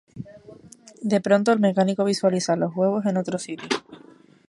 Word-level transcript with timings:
De 1.11 1.21
pronto, 1.21 1.51
el 1.53 1.59
Mecánico 1.59 2.03
visualiza 2.03 2.55
los 2.55 2.75
huevos 2.75 3.05
en 3.05 3.17
otro 3.17 3.37
sitio. 3.37 3.67